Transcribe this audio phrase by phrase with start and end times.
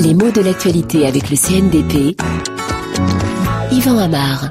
[0.00, 2.16] Les mots de l'actualité avec le CNDP.
[3.70, 4.50] Yvan Amar.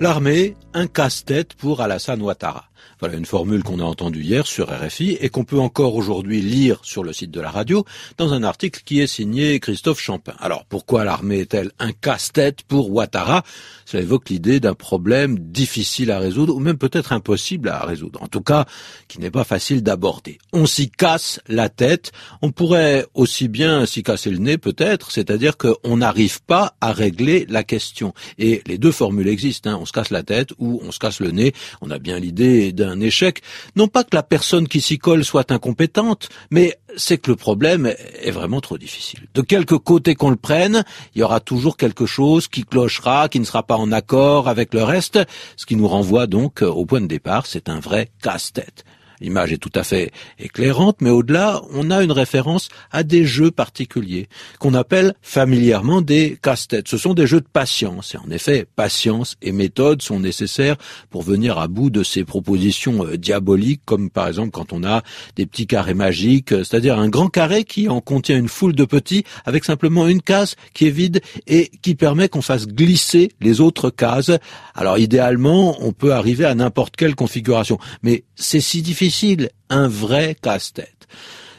[0.00, 2.64] L'armée, un casse-tête pour Alassane Ouattara.
[3.00, 6.80] Voilà une formule qu'on a entendue hier sur RFI et qu'on peut encore aujourd'hui lire
[6.82, 7.84] sur le site de la radio
[8.18, 10.34] dans un article qui est signé Christophe Champin.
[10.38, 13.42] Alors pourquoi l'armée est-elle un casse-tête pour Ouattara?
[13.86, 18.22] Ça évoque l'idée d'un problème difficile à résoudre ou même peut-être impossible à résoudre.
[18.22, 18.66] En tout cas,
[19.08, 20.38] qui n'est pas facile d'aborder.
[20.52, 22.12] On s'y casse la tête.
[22.42, 27.46] On pourrait aussi bien s'y casser le nez peut-être, c'est-à-dire qu'on n'arrive pas à régler
[27.48, 28.14] la question.
[28.38, 29.70] Et les deux formules existent.
[29.70, 29.78] Hein.
[29.80, 31.52] On se casse la tête ou on se casse le nez.
[31.80, 33.42] On a bien l'idée d'un échec.
[33.76, 37.92] Non pas que la personne qui s'y colle soit incompétente, mais c'est que le problème
[38.22, 39.26] est vraiment trop difficile.
[39.34, 43.40] De quelque côté qu'on le prenne, il y aura toujours quelque chose qui clochera, qui
[43.40, 45.18] ne sera pas en accord avec le reste,
[45.56, 48.84] ce qui nous renvoie donc au point de départ, c'est un vrai casse-tête.
[49.20, 53.50] L'image est tout à fait éclairante, mais au-delà, on a une référence à des jeux
[53.50, 56.88] particuliers, qu'on appelle familièrement des casse-têtes.
[56.88, 60.76] Ce sont des jeux de patience, et en effet, patience et méthode sont nécessaires
[61.10, 65.02] pour venir à bout de ces propositions euh, diaboliques, comme par exemple quand on a
[65.36, 68.84] des petits carrés magiques, euh, c'est-à-dire un grand carré qui en contient une foule de
[68.84, 73.60] petits, avec simplement une case qui est vide et qui permet qu'on fasse glisser les
[73.60, 74.32] autres cases.
[74.74, 79.86] Alors idéalement, on peut arriver à n'importe quelle configuration, mais c'est si difficile difficile, un
[79.86, 81.06] vrai casse-tête.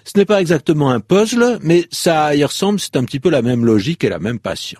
[0.03, 3.43] Ce n'est pas exactement un puzzle, mais ça y ressemble, c'est un petit peu la
[3.43, 4.79] même logique et la même passion.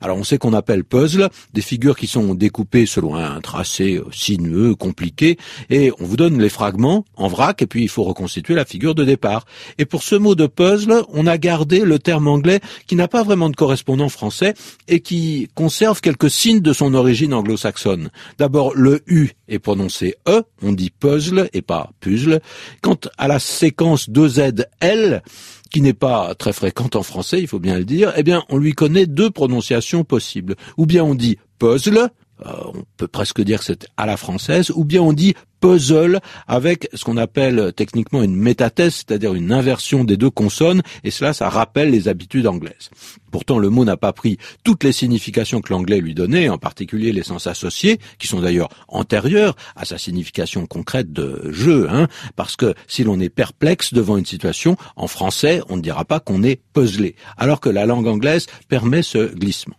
[0.00, 4.04] Alors on sait qu'on appelle puzzle des figures qui sont découpées selon un tracé euh,
[4.12, 8.54] sinueux, compliqué, et on vous donne les fragments en vrac, et puis il faut reconstituer
[8.54, 9.44] la figure de départ.
[9.78, 13.22] Et pour ce mot de puzzle, on a gardé le terme anglais qui n'a pas
[13.22, 14.54] vraiment de correspondant français
[14.88, 18.10] et qui conserve quelques signes de son origine anglo-saxonne.
[18.38, 22.40] D'abord, le U est prononcé E, on dit puzzle et pas puzzle.
[22.82, 25.22] Quant à la séquence 2ZL,
[25.70, 28.58] qui n'est pas très fréquente en français, il faut bien le dire, eh bien, on
[28.58, 30.56] lui connaît deux prononciations possibles.
[30.76, 32.10] Ou bien on dit puzzle,
[32.44, 36.88] on peut presque dire que c'est à la française, ou bien on dit puzzle avec
[36.94, 41.48] ce qu'on appelle techniquement une métathèse, c'est-à-dire une inversion des deux consonnes, et cela, ça
[41.48, 42.90] rappelle les habitudes anglaises.
[43.30, 47.12] Pourtant, le mot n'a pas pris toutes les significations que l'anglais lui donnait, en particulier
[47.12, 52.56] les sens associés, qui sont d'ailleurs antérieurs à sa signification concrète de jeu, hein, parce
[52.56, 56.42] que si l'on est perplexe devant une situation, en français, on ne dira pas qu'on
[56.42, 59.76] est puzzlé, alors que la langue anglaise permet ce glissement.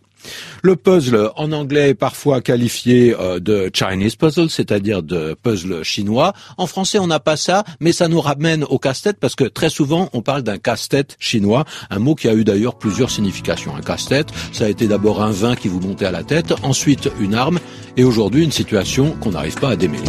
[0.62, 6.32] Le puzzle en anglais est parfois qualifié euh, de Chinese puzzle, c'est-à-dire de puzzle chinois.
[6.56, 9.70] En français, on n'a pas ça, mais ça nous ramène au casse-tête parce que très
[9.70, 13.74] souvent, on parle d'un casse-tête chinois, un mot qui a eu d'ailleurs plusieurs significations.
[13.74, 17.10] Un casse-tête, ça a été d'abord un vin qui vous montait à la tête, ensuite
[17.20, 17.58] une arme,
[17.96, 20.04] et aujourd'hui une situation qu'on n'arrive pas à démêler.